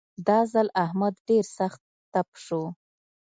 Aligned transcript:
دا 0.27 0.39
ځل 0.53 0.67
احمد 0.83 1.13
ډېر 1.27 1.45
سخت 1.57 1.81
تپ 2.13 2.29
شو. 2.45 2.61